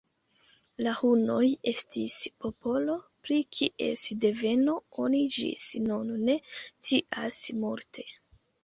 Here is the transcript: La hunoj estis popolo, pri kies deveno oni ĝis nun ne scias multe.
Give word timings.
La 0.85 0.93
hunoj 1.01 1.43
estis 1.71 2.15
popolo, 2.45 2.97
pri 3.27 3.39
kies 3.59 4.07
deveno 4.25 4.77
oni 5.07 5.23
ĝis 5.39 5.71
nun 5.87 6.13
ne 6.27 6.41
scias 6.65 7.45
multe. 7.65 8.13